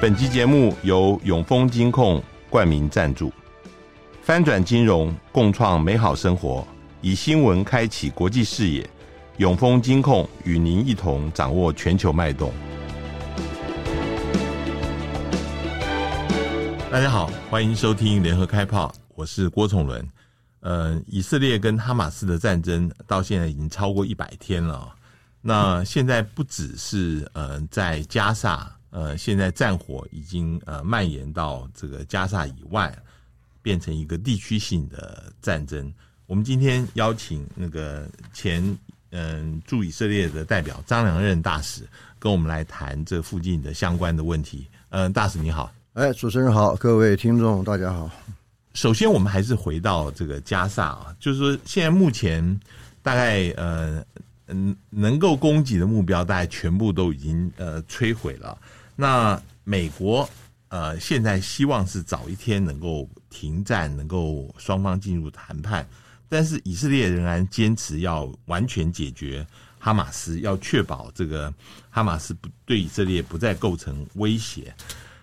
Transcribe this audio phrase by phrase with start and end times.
[0.00, 3.30] 本集节目由永丰金控冠名赞助，
[4.22, 6.66] 翻转金融，共创美好生活，
[7.02, 8.88] 以新闻开启国际视野。
[9.36, 12.50] 永丰金控与您一同掌握全球脉动。
[16.90, 20.08] 大家好，欢迎收听联合开炮，我是郭崇伦。
[20.60, 24.94] 呃，以色列跟哈马斯的战争到现在已经超过一百天了。
[25.42, 28.66] 那现在不只是呃在加沙。
[28.90, 32.96] 呃，现在战火已经呃蔓延到这个加萨以外，
[33.62, 35.92] 变成一个地区性的战争。
[36.26, 38.76] 我们今天邀请那个前
[39.10, 41.82] 嗯驻以色列的代表张良任大使，
[42.18, 44.66] 跟我们来谈这附近的相关的问题。
[44.90, 48.10] 嗯、大使你好，哎，主持人好，各位听众大家好。
[48.74, 52.60] 首先，我们还是回到这个加萨啊，就是说现在目前
[53.02, 54.04] 大概呃
[54.46, 58.56] 嗯能够攻击的目标，大概全部都已经呃摧毁了。
[59.00, 60.28] 那美国
[60.68, 65.88] 呃，现在希望是早一天能够停战，能够双方进入谈判，
[66.28, 69.44] 但是以色列仍然坚持要完全解决
[69.78, 71.52] 哈马斯，要确保这个
[71.88, 74.72] 哈马斯不对以色列不再构成威胁。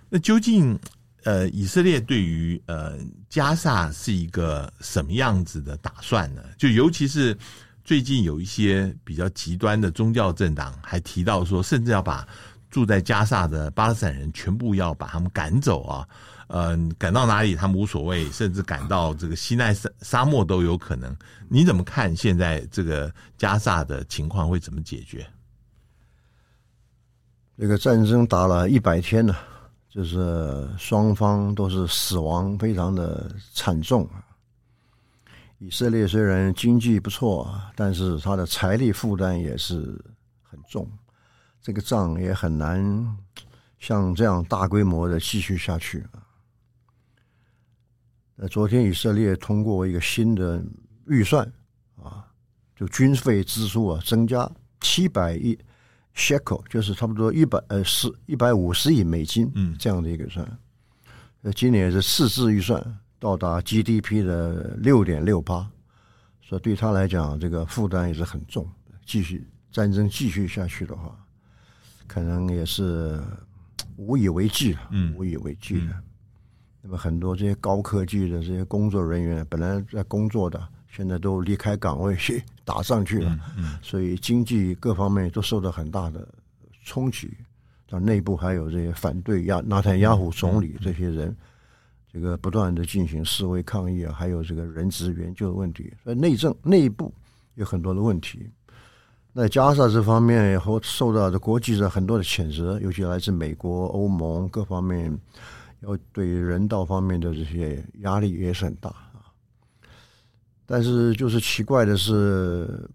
[0.10, 0.78] 那究竟
[1.24, 2.98] 呃，以色列对于呃
[3.30, 6.42] 加萨是一个什么样子的打算呢？
[6.58, 7.38] 就尤其是
[7.84, 12.28] 最近有一些比较极端的宗教政党还提到说，甚至要把
[12.70, 16.08] 住在加萨的巴勒斯坦人全部要把他们赶走啊，
[16.48, 21.16] 呃，赶到哪里他们无所谓，甚至赶到这个西奈沙沙漠都有可能。
[21.50, 25.26] 你怎么看现在这个加萨的情况会怎么解决？
[27.58, 29.36] 这个战争打了一百天了，
[29.90, 34.22] 就是双方都是死亡非常的惨重啊。
[35.58, 40.00] 以色列虽然经济不错，但是他的财力负担也是
[40.44, 40.88] 很重。
[41.68, 43.18] 这个仗也很难
[43.78, 46.24] 像这样大规模的继续下去啊！
[48.38, 50.64] 那昨天以色列通过一个新的
[51.08, 51.46] 预算
[52.02, 52.26] 啊，
[52.74, 55.60] 就军费支出啊增加七百亿
[56.16, 60.60] shekel，就是差不多一百呃四一百五十亿美金，嗯，这样的一个预算。
[61.42, 62.82] 那今年是赤字预算，
[63.20, 65.70] 到达 GDP 的六点六八，
[66.42, 68.66] 所以对他来讲，这个负担也是很重。
[69.06, 71.14] 继续战争继续下去的话。
[72.08, 73.22] 可能也是
[73.98, 75.92] 无以为继了，嗯，无以为继的。
[75.92, 76.04] 嗯、
[76.82, 86.28] 那么很多这些高科技的这些工作人员，本来在工作的，现在都离开岗位去 打上去了，嗯，嗯，所以经济各方面都受到很大的
[86.84, 87.32] 冲击。
[87.90, 91.34] 到内部还有这些反对亚纳坦雅虎总理这些人，
[92.12, 97.14] 这个不断的进行示威抗议啊，还有这个人质援救的问题，所以内政内部
[97.56, 98.50] 有很多的问题。
[99.38, 105.16] 在加沙这方面，也受到的国际的很多的谴责，尤其来自美国、欧盟各方面，
[105.82, 109.30] 要对人道方面的这些压力也是很大啊。
[110.66, 112.90] 但是就是奇怪的是，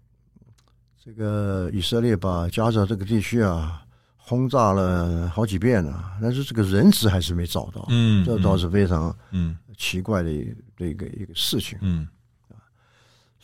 [1.01, 3.81] 这个以色列把加沙这个地区啊
[4.17, 10.43] 轰炸了好几遍了，但是这个人质还是没找到，嗯，这倒是非常嗯奇怪的一
[10.75, 12.05] 个一个事情，嗯。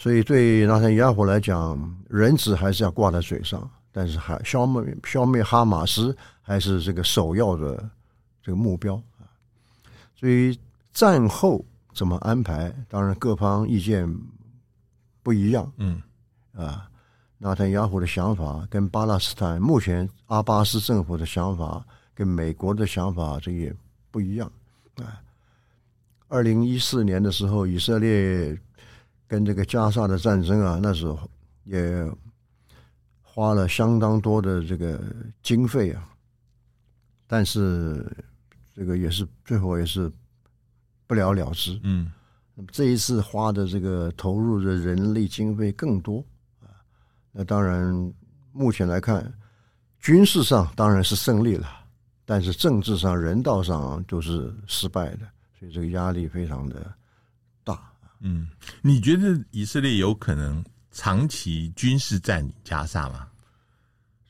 [0.01, 1.77] 所以对纳坦雅胡来讲，
[2.07, 7.75] 人质还是要挂在嘴上，但是还消灭消灭哈马斯还是这个首要的
[8.41, 9.27] 这个目标啊。
[10.15, 10.57] 所以
[10.93, 14.09] 战后怎么安排，当然各方意见
[15.21, 15.69] 不一样。
[15.75, 16.01] 嗯，
[16.55, 16.89] 啊，
[17.37, 23.75] 纳坦雅胡的想法跟巴勒斯坦目前阿巴斯政府的想法跟美国的想法这也
[24.11, 24.49] 不一样
[24.95, 25.19] 啊。
[26.29, 28.57] 二零一四年的时候，以色列。
[29.29, 31.19] 跟这个加沙的战争啊，那时候
[31.63, 32.03] 也
[33.21, 34.99] 花了相当多的这个
[35.43, 36.09] 经费啊，
[37.27, 38.03] 但是
[38.73, 40.11] 这个也是最后也是
[41.05, 41.79] 不了了之。
[41.83, 42.11] 嗯，
[42.55, 46.25] 那么这一次花的这个投入的人力经费更多
[46.59, 46.81] 啊，
[47.31, 47.93] 那当然
[48.51, 49.31] 目前来看，
[49.99, 51.69] 军事上当然是胜利了，
[52.25, 55.27] 但是政治上、人道上都是失败的，
[55.59, 56.91] 所以这个压力非常的。
[58.21, 58.47] 嗯，
[58.81, 63.27] 你觉得以色列有可能长期军事占领加沙吗？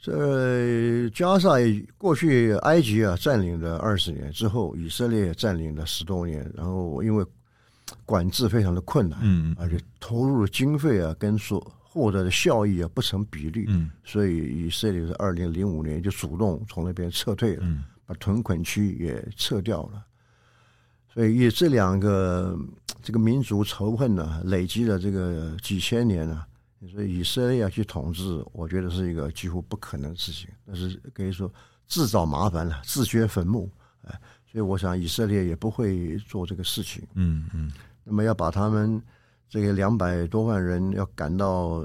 [0.02, 1.50] 这加沙
[1.98, 7.26] 过去埃及啊占领了二十年之后，以色列占领了十多年，然后因为
[8.06, 20.06] 管制非常的困难，嗯，而且投入的经费啊跟所获得的效益啊不成比例，嗯，所以以色列是二零零五年就主动从那边撤退了，嗯，把屯垦区也撤掉了。
[21.14, 22.58] 所以，以这两个
[23.02, 26.48] 这个民族仇恨呢、啊，累积了这个几千年呢、啊。
[26.94, 30.50] 所以，以色列要去统治，我觉得是一个几乎不可能的事情。
[30.66, 31.52] 但是可以说
[31.88, 33.70] 自找麻烦了，自掘坟墓。
[34.08, 34.20] 哎，
[34.50, 37.04] 所以我想以色列也不会做这个事情。
[37.16, 37.72] 嗯嗯。
[38.04, 39.02] 那么要把他们
[39.50, 41.84] 这个两百多万人要赶到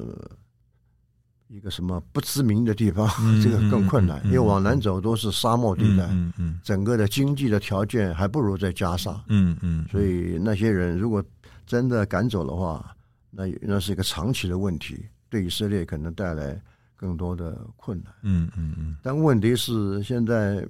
[1.49, 6.61] 一个什么不知名的地方，嗯、 这个更困难，因为往南走都是沙漠地带，嗯嗯，嗯。
[6.63, 9.89] 整个的经济的条件还不如在加沙，嗯嗯，嗯。
[9.91, 11.23] 所以那些人如果
[11.67, 12.95] 真的赶走的话，
[13.31, 16.61] 那那是一个长期的问题，对以色列可能带来
[16.97, 18.75] 更多的困难，嗯嗯嗯。
[18.79, 18.97] 嗯。
[19.03, 20.67] 但问题是，现在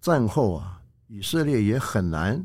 [0.00, 2.44] 战后啊，以色列也很难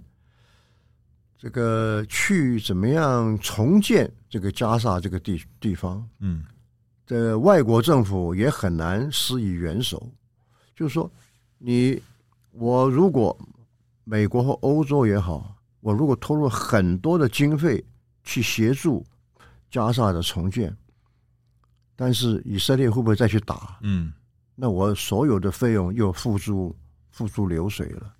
[1.38, 6.44] 这个去怎么样重建这个加沙这个地地方，嗯，
[7.10, 10.10] 的外国政府也很难施以援手，
[10.74, 11.12] 就是说，
[11.58, 12.02] 你
[12.52, 13.38] 我如果
[14.06, 17.84] 美国和欧洲也好，我如果投入很多的经费
[18.24, 19.06] 去协助。
[19.72, 20.76] 加沙的重建，
[21.96, 23.78] 但是以色列会不会再去打？
[23.84, 24.12] 嗯，
[24.56, 26.76] 那我所有的费用又付诸
[27.12, 28.12] 付诸流水了。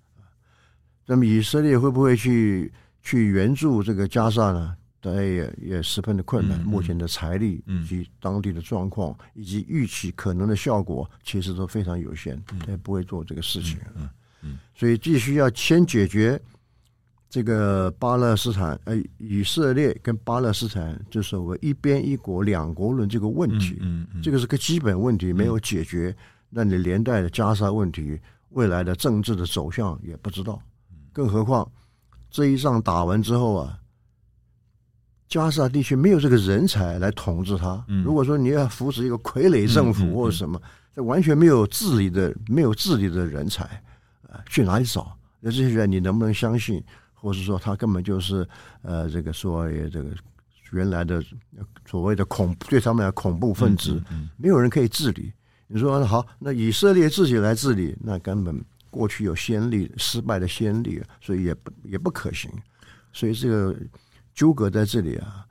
[1.04, 2.72] 那么以色列会不会去
[3.02, 4.76] 去援助这个加沙呢？
[5.00, 6.58] 当然也也十分的困难。
[6.60, 13.78] 目前的财力以及当地的状况、嗯、以及预期可能的效果，其实都非常有限，他也不会做这个事情。
[14.42, 16.40] 嗯，所以必须要先解决。
[17.32, 26.12] 这个巴勒斯坦，呃，以色列跟巴勒斯坦，就所谓一边一国两国论这个问题，嗯，嗯，嗯这个是个基本问题，没有解决，
[26.48, 28.18] 那你连带的加沙问题，
[28.48, 30.60] 未来的政治的走向也不知道。
[31.12, 31.70] 更何况
[32.32, 33.78] 这一仗打完之后啊，
[35.30, 37.82] 加沙地区没有这个人才来统治它。
[38.04, 40.60] 如果说你要扶持一个傀儡政府或者什么，
[40.94, 43.64] 这完全没有治理的，没有治理的人才，
[44.28, 45.16] 啊，去哪里找？
[45.38, 46.82] 那这些人你能不能相信？
[47.14, 48.46] 或是说他根本就是
[48.82, 50.10] 呃，这个所谓这个
[50.72, 51.22] 原来的
[51.86, 54.02] 所谓的恐对他们来恐怖分子，
[54.36, 55.32] 没有人可以治理。
[55.68, 62.50] 你说好，那以色列自己来治理，那根本过去有先例，失败的先例，所以也不也不可行。
[63.12, 63.76] 所以这个
[64.34, 65.46] 纠葛在这里啊，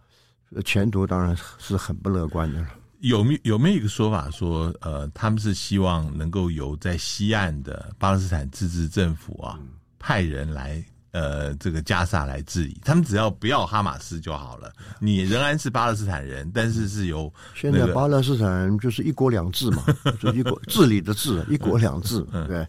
[0.66, 2.68] 前途当然是很不乐观的了。
[3.00, 9.60] 有没有没有一个说法说，呃，他们是希望能够由在西岸的巴勒斯坦自治政府啊
[9.98, 10.84] 派人来。
[11.12, 14.72] 呃，这个加萨来治理，他们只要不要哈马斯就好了。
[15.00, 17.34] 你仍然是巴勒斯坦人，但是是由、
[17.64, 19.84] 那个、现在巴勒斯坦就是一国两制嘛，
[20.22, 22.68] 就一国治理的治，一国两制，对，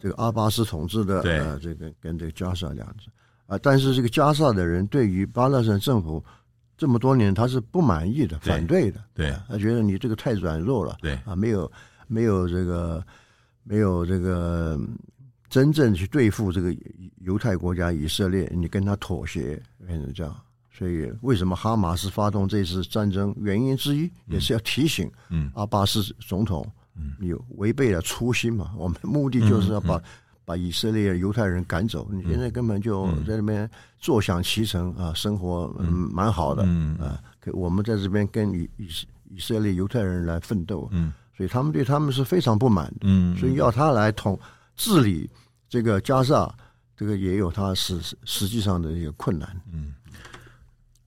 [0.00, 3.06] 这个阿巴斯统治的对呃，这个跟这个加沙两制
[3.46, 6.24] 啊，但是这个加萨的人对于巴勒斯坦政府
[6.76, 11.70] 这么多年他是不满意的，反对的，对，啊、他觉得你这个太软弱了，对啊，没有
[12.06, 13.04] 没有这个
[13.62, 14.78] 没有这个。
[15.50, 16.74] 真正去对付这个
[17.20, 20.36] 犹太国家以色列，你跟他妥协变成这样，
[20.72, 23.32] 所以为什么哈马斯发动这次战争？
[23.38, 28.72] 原因之一也是要提醒，嗯，阿巴斯总统，嗯，你违背了初心嘛。
[28.76, 30.02] 我们目的就是要把
[30.44, 32.08] 把以色列犹太人赶走。
[32.10, 33.68] 你现在根本就在那边
[33.98, 38.88] 坐享其成啊，生活嗯蛮好的，嗯啊，可我们在这边跟以以
[39.30, 44.38] 以色列犹太人来奋斗，嗯，所以他们对他们是非常不满的，嗯，所以要他来统
[44.76, 45.28] 治理。
[45.66, 46.54] 这个加萨，
[46.96, 49.60] 这个也有他实实际上的一个困难。
[49.72, 49.92] 嗯，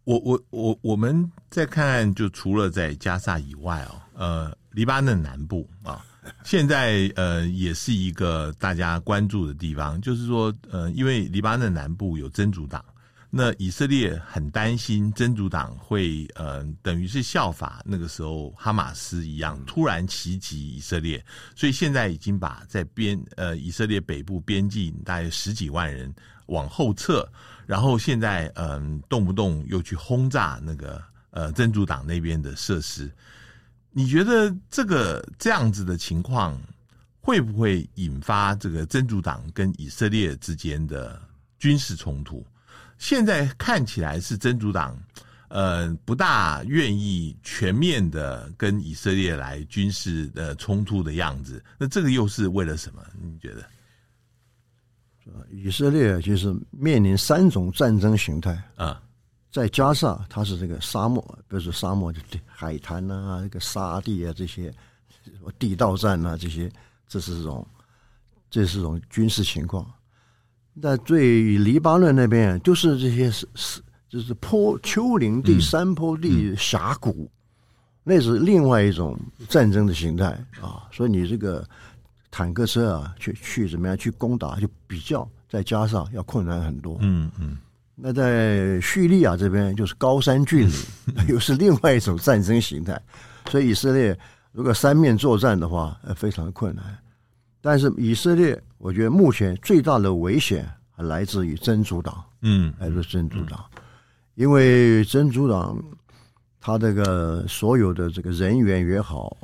[0.04, 6.06] 我我我我们再看看，就除了在加萨以外哦，呃，黎巴嫩南部啊，
[6.44, 12.84] 现在呃也是一个大家关注的地方，就是说呃，因为黎巴嫩南部有真主党。
[13.30, 26.12] 那以色列很担心真主党会呃，等于是效法那个时候哈马斯一样，突然袭击以色列，所以现在已经把在边呃以色列北部边境大约十几万人
[26.46, 27.28] 往后撤，
[27.66, 33.12] 然后现在嗯、动不动又去轰炸那个呃真主党那边的设施，
[33.98, 36.56] 你觉得这个这样子的情况
[37.20, 41.20] 会不会引发这个真主党跟以色列之间的
[41.58, 42.46] 军事冲突？
[43.00, 44.96] 现在看起来是真主党，
[45.48, 51.66] 呃，不大愿意全面的跟以色列来军事的冲突的样子。
[51.80, 53.04] 那这个又是为了什么？
[53.20, 53.66] 你觉得？
[55.50, 59.02] 以色列就是面临三种战争形态啊，
[59.50, 64.72] 在加上，它是这个沙漠，比如说沙漠的海滩啊，这个沙地啊，这些
[65.58, 66.72] 地道战啊，这些，
[67.08, 67.66] 这是这种，
[68.50, 69.86] 这是种军事情况。
[70.82, 77.28] 在最黎巴嫩那边，就是这些是是就是坡丘陵地、山坡地、峡谷，
[78.04, 80.28] 那是另外一种战争的形态
[80.62, 80.88] 啊。
[80.92, 81.68] 所以你这个
[82.30, 86.98] 坦克车啊，去去怎么样去攻打，就比较再加上要困难很多。
[87.00, 87.58] 嗯嗯。
[88.00, 90.76] 那在叙利亚这边，就是高山峻岭，
[91.28, 93.02] 又是另外一种战争形态。
[93.50, 94.18] 所以以色列
[94.52, 96.86] 如果三面作战的话，呃，非常的困难。
[97.60, 103.66] 但是以色列，我觉得目前最大的危险还来自于真主党，嗯，来自真主党，
[104.36, 105.84] 因为真主党
[106.62, 109.36] 他这个所有的这个人员也好，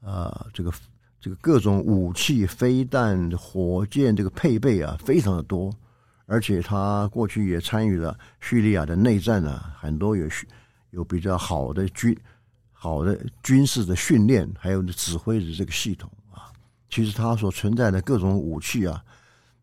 [0.00, 0.72] 啊，这个
[1.20, 5.74] 这个各种武器、飞弹、火箭这个配备啊，非常的多，
[6.26, 10.28] 而且他过去也参与了叙利亚的内战啊，很多有
[10.90, 12.16] 有比较好的军
[12.72, 16.52] 好的军事的训练，还有指挥的这个系统啊，
[16.90, 19.02] 其实他所存在的各种武器啊，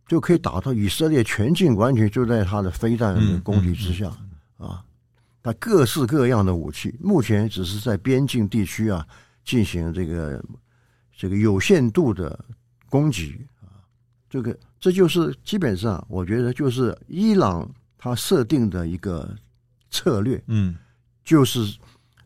[0.07, 4.09] 就可以打到以色列全境，完全就在他的飞弹的攻击之下
[4.57, 4.83] 啊。
[5.41, 9.05] 他各式各样的武器，目前只是在边境地区啊
[9.43, 10.41] 进行这个
[11.15, 12.45] 这个有限度的
[12.89, 13.83] 攻击啊。
[14.29, 17.65] 这个这就是基本上，我觉得就是伊朗
[17.97, 19.33] 他设定的一个
[19.89, 20.75] 策略，嗯。
[21.23, 21.77] 就是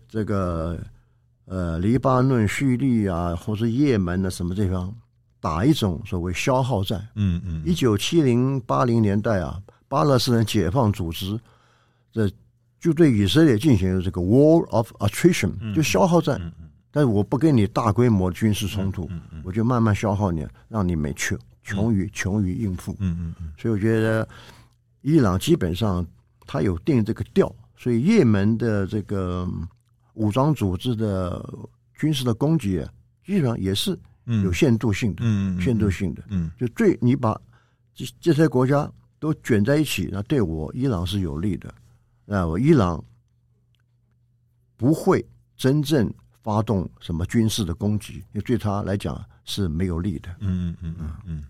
[0.10, 0.76] 这个
[1.46, 4.92] 呃，黎巴嫩、叙利亚或者也门的什么地方
[5.40, 7.08] 打一种所谓消耗战。
[7.14, 7.62] 嗯嗯。
[7.64, 11.40] 一九七零八零年代啊，巴勒斯坦解放组织
[12.12, 12.28] 这
[12.80, 16.42] 就对以色列进行了这个 war of attrition，就消耗战。
[16.90, 19.08] 但是我不跟你大规模军事冲突，
[19.44, 21.38] 我就慢慢消耗你，让你没穷
[21.76, 22.94] 穷于穷于应付。
[23.00, 23.54] 嗯嗯嗯。
[23.58, 24.28] 所以我觉得
[25.02, 26.06] 伊朗基本上
[26.46, 27.54] 他有定这个调。
[27.80, 29.48] 所以，也门的这个
[30.16, 31.48] 武装组织的
[31.94, 32.92] 军事的攻击啊，
[33.24, 33.96] 基本上也是
[34.44, 37.40] 有限度性的，嗯，限度性的，嗯，就最你把
[37.94, 41.72] 这这些国家都卷在一起，那对我伊朗是有利的。
[42.26, 43.02] 那我伊朗
[44.76, 45.24] 不会
[45.56, 50.36] 真正发动什么军事的攻击，因为对他来讲是没有利的。
[50.40, 51.44] 嗯嗯嗯嗯嗯。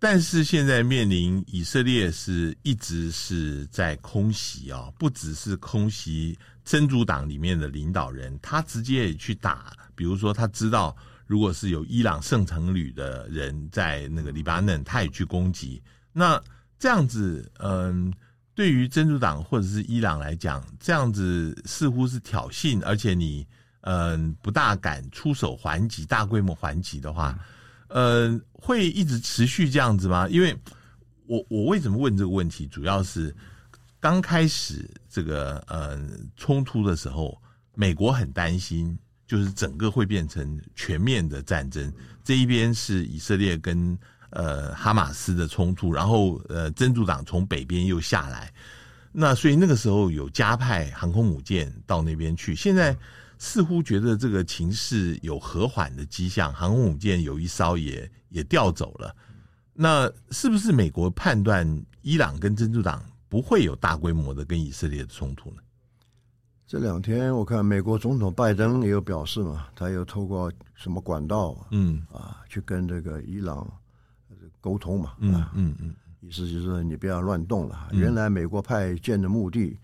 [0.00, 9.72] 但是现在面临以色列是一直是在空袭啊，不只是空袭真主党里面的领导人，他直接也去打。
[9.96, 15.82] 比如说，他知道如果是有伊朗圣城旅的人在那个黎巴嫩，他也去攻击。
[16.12, 16.40] 那
[16.78, 18.12] 这样子，嗯，
[18.54, 23.44] 对于真主党或者是伊朗来讲，这样子似乎是挑衅，而且你
[23.80, 27.36] 嗯不大敢出手还击，大规模还击的话。
[27.88, 30.28] 呃，会一直持续这样子吗？
[30.28, 30.56] 因为
[31.26, 33.34] 我我为什么问这个问题，主要是
[33.98, 35.98] 刚开始这个呃
[36.36, 37.40] 冲突的时候，
[37.74, 41.92] 美国很担心，就是整个会变成全面的战争。
[42.22, 43.98] 这一边是以色列跟
[44.30, 48.52] 呃哈马斯的冲突，然后呃真主党从北边又下来，
[49.12, 52.54] 那所以那个时候有加派航空母舰到那边去。
[52.54, 52.96] 现在。
[53.38, 59.14] 似乎觉得这个情势有和缓的迹象，航空母舰有一艘也也调走了。
[59.72, 61.64] 那是不是美国判断
[62.02, 65.58] 伊朗跟珍珠党不会有大规模的跟以色列的冲突呢？
[66.66, 73.64] 这两天我看美国总统拜登也有表示嘛，他有透过什么管道，嗯啊，去跟这个伊朗
[74.60, 77.88] 沟通嘛，嗯嗯嗯，意思就是说你不要乱动了。
[77.92, 79.78] 原来美国派舰的目的，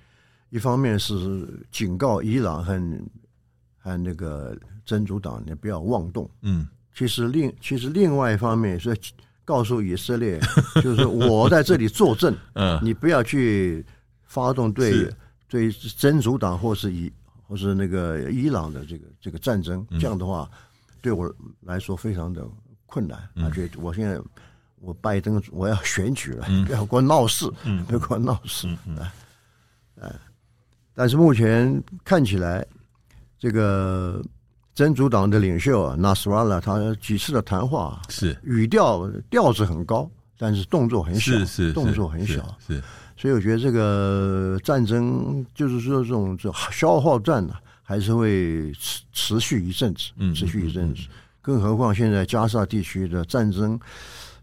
[0.51, 3.09] 一方面是警告伊朗很。
[3.85, 6.29] 和那个真主党，你不要妄动。
[6.41, 8.97] 嗯，其实另其实另外一方面是
[9.45, 10.41] 告诉以色列，
[10.83, 13.85] 就是我在这里作证， 嗯，你不要去
[14.25, 15.07] 发动对
[15.47, 17.13] 对真主党或是以
[17.47, 20.51] 或是那个伊朗的这个这个战争，这样的话
[21.03, 22.43] 对我来说非常的
[22.87, 23.19] 困难。
[23.37, 24.19] 而且我现在
[24.81, 27.53] 我拜登我要选举了，不要给我闹事，
[27.87, 29.13] 不要给我闹事，啊，
[30.95, 32.67] 但是目前看起来。
[33.45, 34.23] 这个
[34.75, 42.83] 真主党的领袖啊，纳斯拉拉，他几次的谈话是语调调子很高，但是动作很小，是是动作很小，是。
[43.19, 51.03] 所以我觉得这个战争就是说这种这消耗战呢，还是会持持续一阵子，持续一阵子。
[51.43, 53.79] 更何况现在加沙地区的战争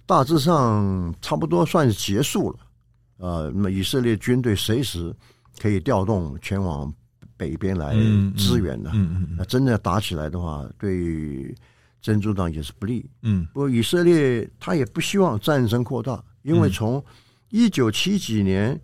[0.05, 5.12] 大致上差不多算是结束了啊，那么以色列军队随时
[5.60, 6.93] 可以调动前往。
[7.41, 7.95] 北边来
[8.38, 11.51] 支援的，嗯嗯，那真的打起来的话，对
[12.00, 13.03] 真主党也是不利。
[13.24, 17.03] 嗯，不过以色列他也不希望战争扩大，因为从
[17.50, 18.79] 一九七几年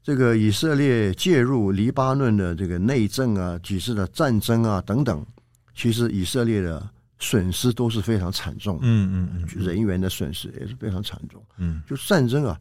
[0.00, 5.26] 这个以色列介入黎巴嫩的这个内政啊，几次的战争啊等等，
[5.74, 6.88] 其实以色列的
[7.18, 8.78] 损失都是非常惨重。
[8.80, 11.44] 嗯嗯嗯，人员的损失也是非常惨重。
[11.56, 12.56] 嗯，就战争啊，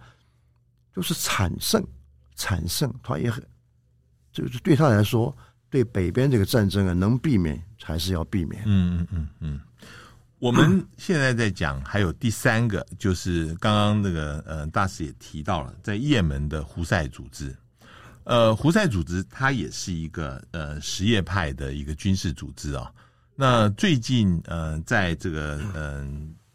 [0.96, 1.86] 就是惨胜，
[2.34, 3.44] 惨胜，他也很。
[4.44, 5.36] 就是对他来说，
[5.70, 8.64] 对北边这个战争啊，能避免还是要避免。
[8.66, 9.60] 嗯嗯嗯嗯。
[10.40, 17.56] 我们 现在在讲，还有第三个，就是刚刚那个呃大使也提到了，在也门的胡塞组织。
[18.24, 22.92] 呃，胡塞组织它也是一个呃什叶派的一个军事组织啊。
[23.36, 26.08] 那最近呃，在这个嗯、呃、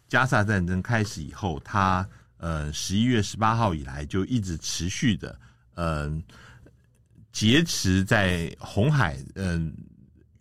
[0.06, 5.34] 加沙战争开始以后，它呃十一月十八号以来就一直持续的
[5.74, 6.12] 呃
[7.32, 9.74] 劫持在红海嗯。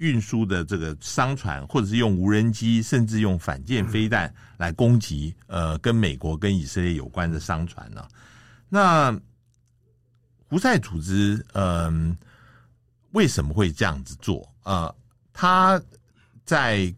[0.02, 8.04] 运输的这个商船，或者是用无人机，甚至用反舰飞弹来攻击，呃，跟美国、跟以色列有关的商船呢？
[8.68, 9.16] 那
[10.50, 12.18] 胡塞组织，嗯、
[13.12, 14.52] 为什么会这样子做？
[14.64, 14.92] 呃，
[15.32, 15.80] 他
[16.44, 16.92] 在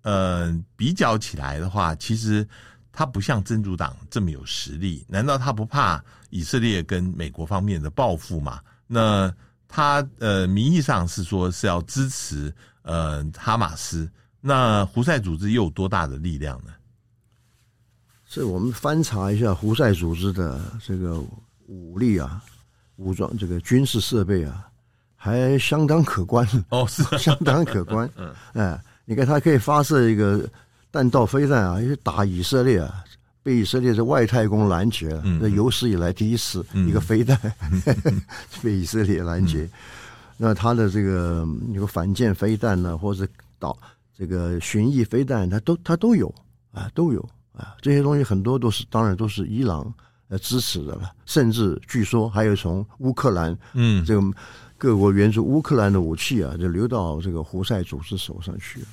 [0.00, 2.48] 呃比较起来的话，其实
[2.90, 5.04] 他不像真主党这么有实力。
[5.10, 8.62] 难道他不怕以色列跟美国方面的报复吗？
[8.86, 9.32] 那？
[9.68, 14.08] 他呃，名义上是说是要支持呃哈马斯，
[14.40, 16.70] 那胡塞组织又有多大的力量呢？
[18.24, 21.20] 所以我们翻查一下胡塞组织的这个
[21.66, 22.40] 武力啊，
[22.94, 24.68] 武装这个军事设备啊，
[25.16, 28.08] 还相当可观哦，是 相当可观。
[28.16, 30.48] 嗯，哎，你看它可以发射一个
[30.92, 33.04] 弹道飞弹啊，去打以色列啊。
[33.46, 37.38] 被以色列的外太空拦截了，那有史以来第一次一个飞弹、
[37.70, 37.80] 嗯、
[38.60, 39.62] 被以色列拦截。
[39.62, 39.70] 嗯、
[40.36, 43.24] 那他的这个有反舰飞弹呢，或者
[43.60, 43.78] 导
[44.18, 46.26] 这个巡弋飞弹，它都它都有
[46.72, 47.20] 啊，都有
[47.52, 47.76] 啊。
[47.80, 49.94] 这些东西很多都是当然都是伊朗
[50.26, 54.32] 呃支持的了，甚至据说还有从乌克兰嗯这个
[54.76, 58.88] 各国援助乌克兰的武器啊，就流到这个胡塞组织手上去了。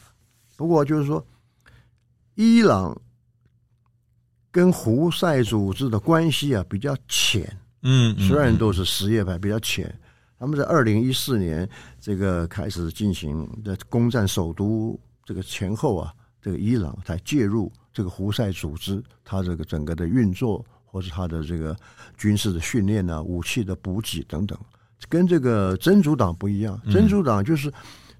[0.55, 1.25] 不过就是说，
[2.35, 2.95] 伊朗。
[4.53, 7.43] 跟胡塞组织的关系啊比较浅，
[7.81, 9.91] 嗯，虽然都是什叶派，比较浅。
[10.37, 11.67] 他们在二零一四年
[11.99, 21.75] 这个开始进行的攻占首都这个前后啊，这个伊朗才介入这个胡塞组织，它这个整个的运作或是它的这个
[22.15, 24.55] 军事的训练啊、武器的补给等等，
[25.09, 26.79] 跟这个真主党不一样。
[26.91, 27.73] 真主党就是，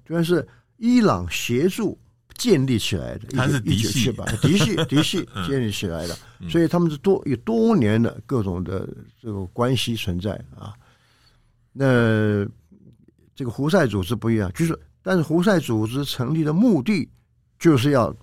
[0.04, 0.48] 主要是
[0.78, 1.96] 伊朗协助。
[2.38, 4.25] 建立起来的，它是嫡系吧？
[4.41, 6.17] 嫡系 嫡系建立起来的，
[6.50, 8.88] 所以他们是多有多年的各种的
[9.22, 10.74] 这个关系存在啊。
[11.72, 12.46] 那
[13.36, 17.10] 这个胡塞组织不一样，就是但是胡塞组织成立的目的
[17.58, 18.15] 就是要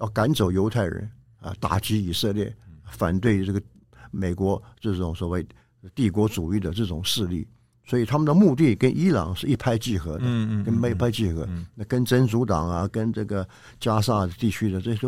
[0.00, 1.10] 要赶走犹太人
[1.40, 3.62] 啊，打击以色列，反对这个
[4.10, 5.46] 美国这种所谓
[5.94, 7.46] 帝国主义的这种势力。
[7.84, 11.46] 所以他们的目的跟伊朗是一拍即合的，嗯嗯，跟一拍即合。
[11.74, 13.46] 那跟真主党啊，跟这个
[13.80, 15.06] 加沙地区的这些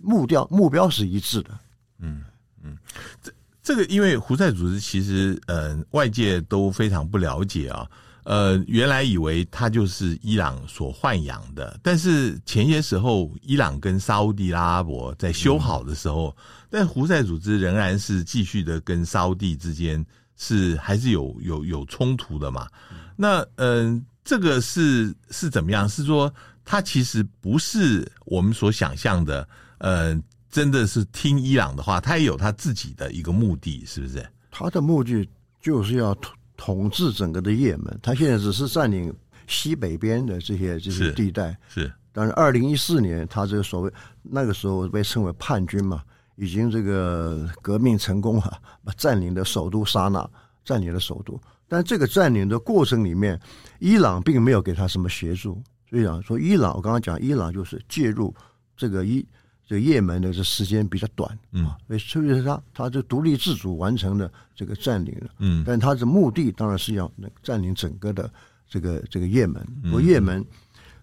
[0.00, 1.50] 目标目标是一致的。
[1.98, 2.22] 嗯
[2.62, 2.78] 嗯，
[3.20, 7.86] 这这个因为胡塞组织其实呃外界都非常不了解啊，
[8.22, 16.34] 呃原来以为他就是伊朗所豢养的，但是前些时候伊朗跟沙乌地阿拉伯在修好的时候，
[16.70, 20.04] 但胡塞组织仍然是继续的跟沙乌地之间。
[20.36, 22.68] 是还是有有有冲突的嘛？
[23.16, 25.88] 那嗯、呃，这个是是怎么样？
[25.88, 26.32] 是说
[26.64, 30.20] 他其实不是我们所想象的，呃，
[30.50, 34.26] 真的是听伊朗的话，他也有他自己的一个目的，是不是？
[34.50, 35.28] 他的目的
[35.60, 39.14] 就是要统统治整个的也门，他现在只是占领
[39.46, 41.56] 西北边的这些这些地带。
[41.68, 43.92] 是，是但是二零一四年，他这个所谓
[44.22, 46.02] 那个时候被称为叛军嘛。
[46.36, 48.60] 已经这个革命成功了，
[48.96, 50.28] 占领的首都沙那，
[50.64, 51.40] 占领了首都。
[51.68, 53.40] 但这个占领的过程里面，
[53.78, 55.62] 伊朗并没有给他什么协助。
[55.88, 58.34] 所以讲说，伊朗我刚刚讲，伊朗就是介入
[58.76, 59.24] 这个伊
[59.66, 67.10] 这个也门的这时间比较短，嗯，所以他他就独立自主完成了这个占领了，嗯，但他的目的当然是要
[67.42, 68.30] 占领整个的
[68.68, 69.64] 这个这个也门。
[69.84, 70.44] 不过也门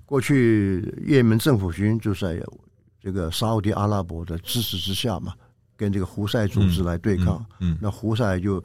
[0.06, 2.44] 过去也门政府军就在。
[3.02, 5.34] 这个沙乌地阿拉伯的支持之下嘛，
[5.76, 8.64] 跟这个胡塞组织来对抗，嗯，嗯嗯那胡塞就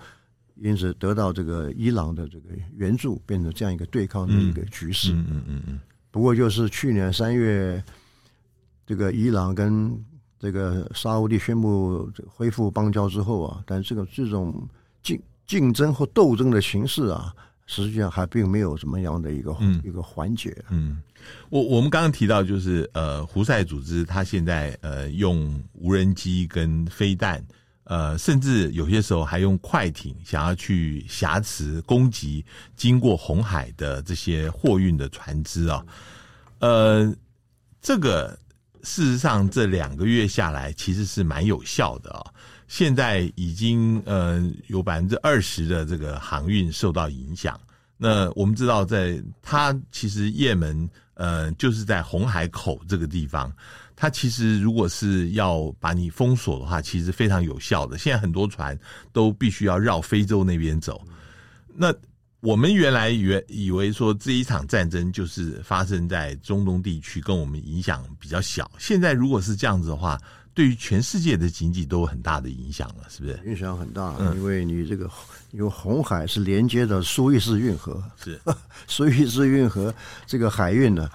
[0.57, 5.63] 因此得到这个伊朗的这个援助，变成这样一个对抗的一个局势，嗯嗯嗯。
[5.69, 7.83] 嗯不过就是去年三月，
[8.87, 9.99] 这个伊朗跟
[10.39, 14.69] 这个沙乌地宣布恢复邦交之后啊，但这个这种
[15.03, 17.35] 竞竞争和斗争的形式啊。
[17.69, 20.57] 实际上还并没有什么样的一个、嗯、一个缓解。
[20.71, 21.03] 嗯，
[21.49, 27.45] 我我们刚刚提到就是呃，胡塞组织他现在呃用无人机跟飞弹，
[27.85, 32.45] 呃，甚至有些时候还用快艇想要去挟持攻击
[32.77, 35.85] 经过红海的这些货运的船只啊。
[36.59, 37.15] 呃，
[37.81, 38.39] 这个
[38.83, 42.25] 事实上这两个月下来其实是蛮有效的啊。
[42.69, 47.59] 现在已经呃有百分之二十的这个航运受到影响。
[47.97, 53.53] 那我们知道，在它其实也门呃就是在红海口这个地方，
[53.95, 57.99] 它其实如果是要把你封锁的话，其实非常有效的。
[57.99, 58.79] 现在很多船
[59.13, 61.03] 都必须要绕非洲那边走。
[61.75, 61.93] 那
[62.41, 68.71] 我们原来原以为说这一场战争就是发生在中东地区，跟我们影响比较小。
[68.79, 70.17] 现在如果是这样子的话，
[70.57, 73.39] 对于全世界的经济都有很大的影响了，是不是？
[73.45, 75.07] 影响很大，因为你这个
[75.51, 78.41] 因为红海是连接的苏伊士运河，是
[78.89, 79.95] 苏伊士运河
[80.27, 81.11] 这个海运呢，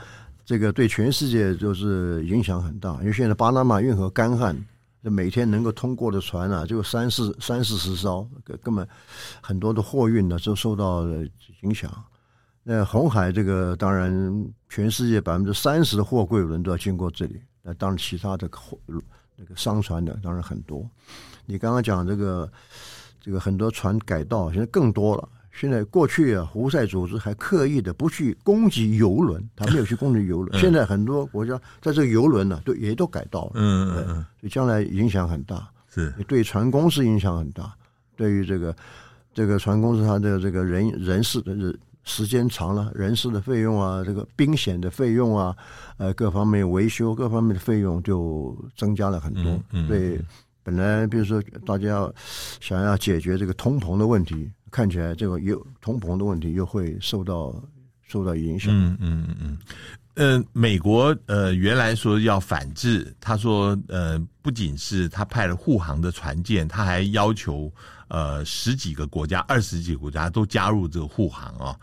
[0.46, 2.92] 这个对全世界就是影响很大。
[3.00, 4.56] 因为现在巴拿马运河干旱，
[5.02, 8.30] 每天能够通过的船啊，就三四三四十艘，
[8.62, 8.88] 根本
[9.42, 11.04] 很多的货运呢就受到
[11.64, 11.92] 影响。
[12.62, 17.42] 那红海这个当然，全世界百分之三十的货柜轮都要经过这里。
[17.64, 18.78] 那当然，其他的货
[19.42, 20.88] 那个商船的当然很多。
[21.48, 22.48] 你刚刚讲这个
[23.20, 25.28] 这个很多船改道，现在更多了。
[25.52, 30.56] 现在过去啊，胡塞组织还刻意的不去攻击游轮，他没有去攻击游轮。
[30.62, 33.52] 现在很多国家在这个游轮呢，都也都改道了。
[33.56, 35.68] 嗯嗯嗯，所以将来影响很大。
[35.90, 37.74] 是，对船公司影响很大。
[38.16, 38.74] 对于这个
[39.34, 41.78] 这个船公司，它的这个人人事的日。
[42.04, 45.56] 时间长了，人事的费用啊，这个兵险的费用啊，
[45.98, 49.44] 呃，各方面维修各方面的费用就增加了很多。
[49.44, 50.20] 嗯，嗯，对，
[50.64, 52.14] 本来比如说大家要
[52.60, 57.54] 想要解决这个通膨的问题，看起来这个又通膨的问题又会受到
[58.02, 58.74] 受到影响。
[58.74, 59.58] 嗯嗯嗯嗯。
[60.16, 67.72] 呃，美国呃原来说要反制，他说呃不仅是他派了护航的船舰，他还要求。
[68.14, 71.74] 呃，十几个国家、二十几个国家都加入这个护航啊，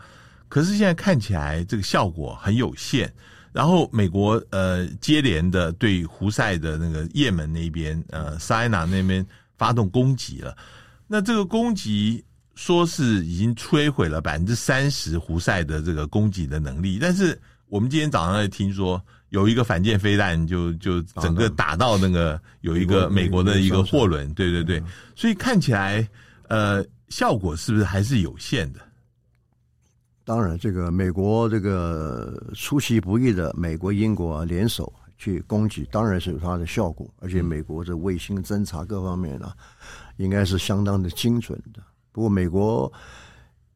[0.47, 3.11] 可是现在看起来这个效果很有限。
[3.51, 9.25] 然后美国呃接连的对胡塞的那个也门那边呃塞纳那边
[9.57, 10.55] 发动攻击了，
[11.07, 24.83] 那这个攻击说是已经摧毁了百分之三十胡塞的这个攻击的能力，但是我们今天早上也听说有一个反舰飞弹就就整个打到那个有一个美国的一个货轮，对对对，
[25.15, 26.05] 所以看起来。
[26.51, 28.79] 呃，效果是不是还是有限的？
[30.25, 37.07] 当然，这个美国这个出其不意的美国、英国联手去攻击，当然是有它的效果。
[37.19, 39.55] 而且，美国的卫星侦察各方面呢、啊，
[40.17, 41.83] 应该是相当的精准的。
[42.11, 42.91] 不过，美国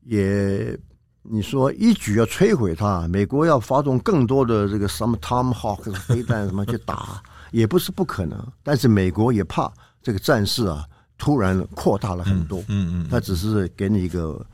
[0.06, 0.76] 也
[1.24, 8.46] 你说一举要摧毁它，美国要发动更多的这个什么 Tomahawk 飞弹什么去打， 也不是不可能。
[8.62, 10.86] 但是，美国也怕这个战事啊。
[11.16, 14.46] 突然扩大了很多，嗯嗯，嗯，他只是给你一个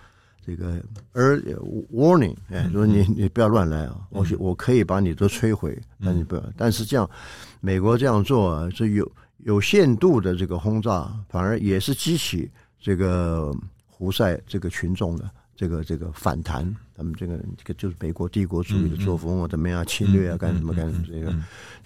[0.46, 0.80] 这个
[1.14, 1.56] early
[1.92, 6.44] warning，哎，说你你不要乱来啊，我我可以把你都摧毁，但你不要。
[6.56, 7.10] 但是这样，
[7.60, 13.52] 美国这样做是有有限度的这个轰炸，反而也是激起这个
[13.88, 15.28] 胡塞这个群众的
[15.60, 16.64] 这个这个反弹。
[16.96, 21.36] 他们这个这个就是美国帝国主义的作风啊，怎么样侵略啊，干什么干什么这个。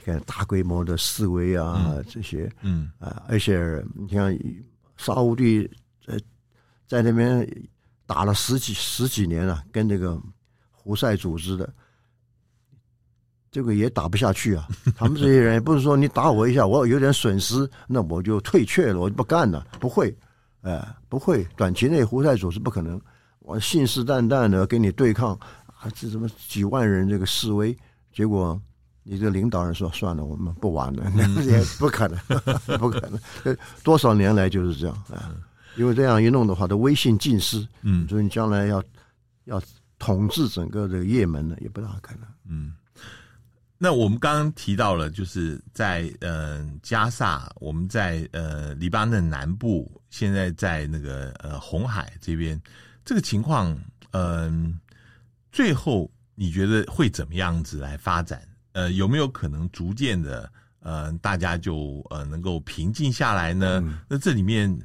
[0.05, 4.37] 看大规模的示威啊，嗯、这些，嗯啊，而且你像
[4.97, 5.67] 沙乌地
[6.05, 6.19] 在
[6.85, 7.47] 在那边
[8.05, 10.21] 打了十几十几年了，跟这个
[10.69, 11.73] 胡塞组织的，
[13.49, 14.67] 这个也打不下去啊。
[14.97, 20.15] 他们这些人也不是说你打我一下，我有点损失，那我就退却了，我就不干了，不会，
[20.61, 22.99] 哎，不会，短期内胡塞组织不可能，
[23.43, 27.77] 我信誓旦旦的跟你对抗啊，这什么几万人这个示威，
[28.11, 28.59] 结果。
[29.05, 32.17] 你这领导人说算了，我们不玩了，那 也不可能，
[32.79, 33.19] 不可能。
[33.83, 35.35] 多少年来就是这样啊，
[35.75, 37.67] 因为这样一弄的话，都威信尽失。
[37.81, 38.81] 嗯，所以你将来要
[39.43, 39.61] 要
[39.99, 42.21] 统治整个这个也门呢，也不大可能。
[42.49, 42.73] 嗯，
[43.77, 52.57] 那我们刚刚提到了，就是在呃加萨，我们在呃黎巴嫩南部，现在在那个呃红海这边，
[53.05, 53.71] 这个情况，
[54.11, 54.23] 嗯、
[54.81, 54.95] 呃，
[55.51, 58.41] 最后你觉得会怎么样子来发展？
[58.71, 63.81] 呃，有没有可能逐渐的，呃，大家就呃能够平静下来呢？
[63.83, 64.75] 嗯、那这里面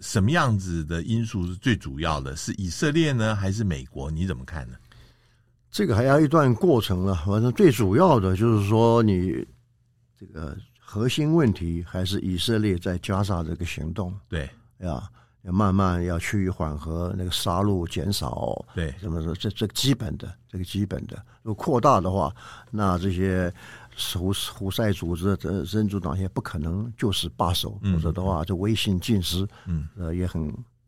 [0.00, 2.36] 什么样子的因素是最主要的？
[2.36, 4.10] 是以色列呢，还是美国？
[4.10, 4.76] 你怎么看呢？
[5.70, 7.14] 这个还要一段过程了。
[7.26, 9.44] 反正最主要的就是说，你
[10.16, 14.48] 这个核心问题还是以色列在加沙这个行动，对
[14.78, 15.10] 呀。
[15.44, 19.34] 要慢慢要趋于缓和，那个杀戮减少，对，怎么说？
[19.34, 21.22] 这这基本的，这个基本的。
[21.42, 22.34] 如果扩大的话，
[22.70, 23.52] 那这些
[24.16, 30.44] 胡胡塞组织的真主党也不可能就是罢手，否则的话，这威信尽失，嗯，呃，也很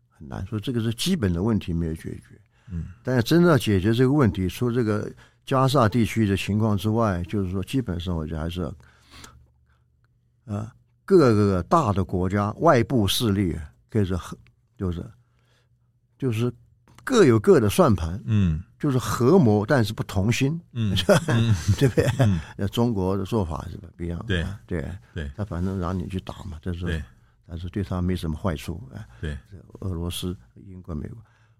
[0.08, 0.44] 很难。
[0.46, 2.40] 所以这个是基本的问题没有解决，
[2.72, 2.86] 嗯。
[3.04, 5.12] 但是真的要解决这个问题，除了这个
[5.44, 8.72] 加沙地区的情况之外，就是说，基本上我觉得还是，
[10.46, 10.66] 呃，
[11.04, 13.54] 各个大的国家外部势力。
[13.88, 14.36] 就是和，
[14.76, 15.04] 就是，
[16.18, 16.52] 就是
[17.04, 20.94] 各有各的算盘，嗯，就是合谋，但是不同心， 嗯，
[21.78, 21.94] 对不
[22.56, 22.68] 对？
[22.68, 27.02] 中国的做法是不一样，对对对，他反正让你去打嘛，这是，对。
[27.48, 29.38] 但是对他没什么坏处，哎，对，
[29.78, 30.36] 俄罗斯、
[30.66, 31.16] 英国、美国，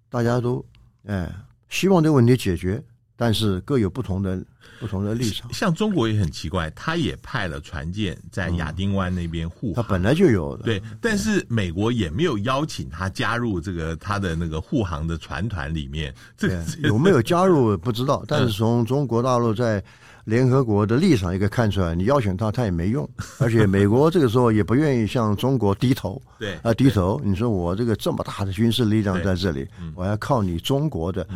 [0.09, 0.65] 大家都
[1.05, 1.33] 哎
[1.69, 2.83] 希望这个问题解决，
[3.17, 4.41] 但是各有不同的
[4.79, 5.51] 不同的立场。
[5.53, 10.65] 像中国也很奇怪，他也派了船舰在亚丁湾那边护航，他本来就有的。
[10.65, 16.15] 对，但是美国也没有邀请他加入这个他的那个护航的船团里面。
[16.37, 19.83] 这有没有加入 不知道，但是从中国大陆在
[20.25, 26.21] 联合国的立场也可以看出来，你邀请他他也没用， 而且美国这个时候也不愿意向中国低头。
[26.39, 27.19] 对啊，低头。
[27.25, 31.27] 你说我这个这么大的军事力量在这里，我要靠你中国的。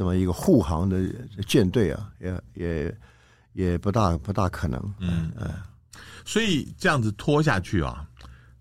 [0.00, 0.98] 这么一个护航的
[1.46, 2.98] 舰队啊，也也
[3.52, 4.80] 也不大不大可能。
[4.98, 5.52] 嗯嗯，
[6.24, 8.08] 所以这样子拖下去啊，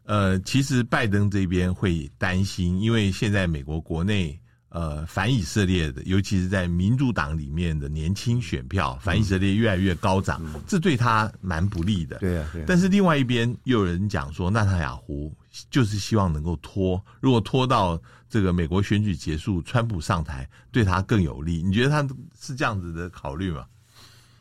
[0.03, 12.17] 呃，其实拜登这边会担心，因为现在美国国内呃反以色列的，尤其是在民主党里面的年轻选票，反以色列越来越高涨，嗯、这对他蛮不利的。
[12.17, 12.65] 对啊，对啊。
[12.67, 15.33] 但是另外一边又有人讲说，纳塔雅胡
[15.69, 17.99] 就是希望能够拖，如果拖到。
[18.31, 22.07] 这个美国选举结束，川普上台对他更有利，你觉得他
[22.39, 23.65] 是这样子的考虑吗？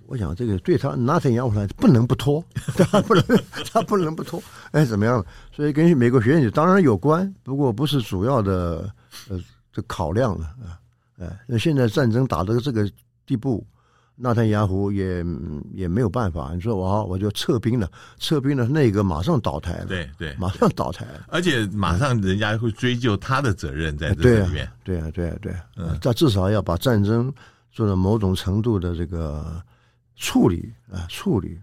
[0.05, 2.45] 我想这个对他纳坦雅胡来不能不拖，
[2.77, 3.25] 他不能
[3.73, 5.25] 他不能不拖，哎，怎么样？
[5.51, 8.93] 所以跟美国选举当然有关，不过不是主要的
[9.31, 9.41] 呃
[9.73, 10.77] 这考量了啊，
[11.19, 12.87] 哎，那现在战争打到这个
[13.25, 13.67] 地步。
[14.21, 15.25] 纳坦雅胡也
[15.73, 27.33] 也没有办法，你说我好，我就撤兵了，撤兵了，那个马上倒台了，对对，马上倒台了，而且马上人家会追究他的责任在这里面，对啊，对啊，对啊，嗯，他至少要把战争
[27.71, 29.63] 做到某种程度的这个
[30.17, 31.57] 处理啊，处理。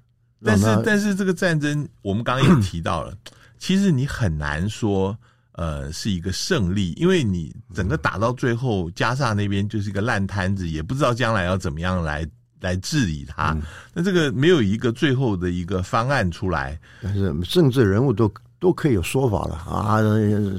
[0.44, 3.14] 但是但是这个战争，我们刚刚也提到了，
[3.60, 5.18] 其实你很难说。
[5.58, 12.28] 呃，是一个胜利，因为你整个打到最后，加萨那边就是一个烂摊子，也不知道将来要怎么样来
[12.62, 13.52] 来治理它。
[13.54, 13.62] 嗯、
[13.94, 19.56] 那这个没有一个最后的一个方案出来，但是政治人物都都可以有说法了。
[19.56, 20.00] 啊，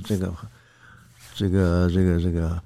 [0.04, 0.32] 这个
[1.35, 2.62] 这个这个这个，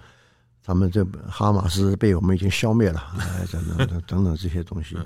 [0.64, 4.96] 他们这哈马斯被我们已经消灭了，哎，等等等等等这些东西。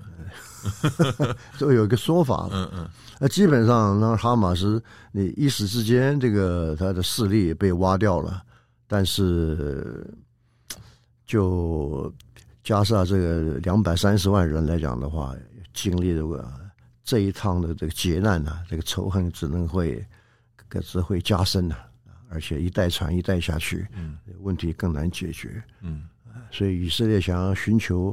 [1.58, 4.82] 都有一个说法，嗯嗯，那基本上，那哈马斯，
[5.12, 8.40] 你一时之间，这个他的势力被挖掉了，
[8.87, 10.10] 但是
[11.26, 12.10] 就
[12.64, 15.37] 加上这个两百三十万人来讲的话，
[15.72, 16.53] 经历这个
[17.05, 20.05] 这一趟的这个劫难呢，这个仇恨只能会，
[20.83, 21.77] 只会加深了，
[22.29, 26.09] 而且一代传一代下去，嗯，问题更难解决，嗯，
[26.50, 28.12] 所以以色列想要寻求。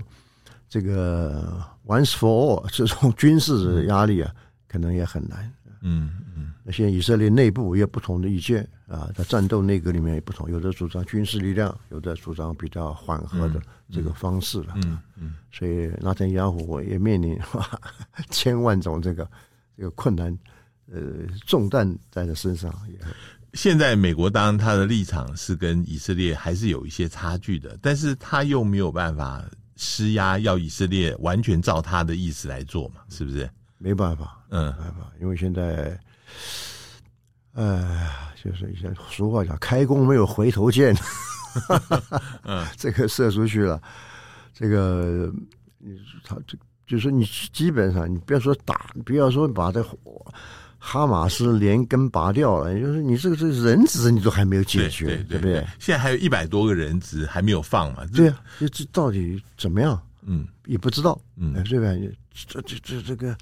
[0.69, 4.33] 这个 once for all 这种军事的压力啊，
[4.69, 5.51] 可能也很难。
[5.81, 14.73] 嗯嗯，那现在以色列内部也有不同的意见啊，在战斗内阁里面也不同，有的主张军事力量，有的主张比较缓和的这个方式了。
[14.75, 17.37] 嗯嗯，所以纳坦雅虎也面临
[18.29, 19.29] 千万种这个
[19.75, 20.37] 这个困难，
[20.91, 21.01] 呃，
[21.45, 22.73] 重担在他身上。
[23.53, 29.43] 现在美国当然他的立场是跟以色列还是有一些差距的，但是他又没有办法。
[29.77, 33.01] 施压要以色列完全照他的意思来做嘛？
[33.09, 33.49] 是不是？
[33.81, 35.99] 没办法，嗯，没办法，因为现在，
[37.53, 40.95] 哎，就是一些俗话讲“开弓没有回头箭”，
[42.45, 43.81] 嗯， 这个射出去了，
[44.53, 45.31] 这个
[45.79, 49.97] 你他这就是你基本上你不要说打，不要说把这火。
[50.83, 55.63] 哈马斯连根拔掉了，就是你这个这个人质你都还没有解决，对不对？
[55.77, 58.03] 现在还有一百多个人质还没有放嘛？
[58.15, 60.01] 对啊，这这到底怎么样？
[60.23, 61.87] 嗯，也不知道，嗯，对吧？
[62.47, 63.35] 这这这这个，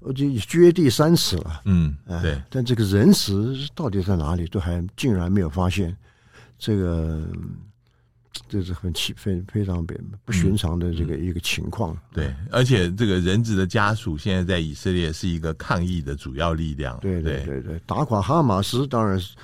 [0.00, 2.40] 我就掘地三尺了，嗯，对。
[2.50, 5.96] 但这个人质到底在哪里，都还竟然没有发现，
[6.58, 7.26] 这个。
[8.50, 9.94] 这是很奇非非常不
[10.26, 11.94] 不寻常的这个一个情况。
[11.94, 16.98] 嗯、对，而且这个人质的家属现在在以色列是一个抗议的主要力量。
[17.00, 19.34] 对对对对，打垮哈马斯当然是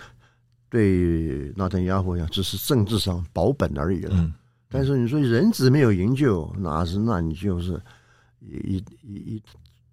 [0.69, 4.11] 对纳坦雅胡讲，只是政治上保本而已了。
[4.13, 4.31] 嗯、
[4.73, 7.81] 但是你说人质没有营救，那是那你就是
[8.41, 9.43] 一一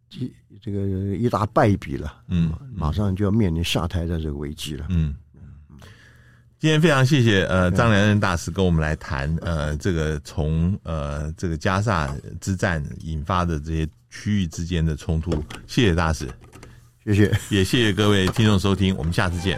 [0.09, 0.79] 一一这个
[1.15, 2.21] 一大败笔了。
[2.27, 4.87] 嗯，马上就要面临下台的这个危机了。
[4.89, 5.15] 嗯。
[6.61, 15.31] 今天非常谢谢呃张良任大使跟我们来谈呃这个从呃这个加萨之战引发的这些区域之间的冲突，
[15.67, 16.27] 谢谢大使，
[17.05, 19.57] 谢谢，也谢谢各位听众收听，我们下次见。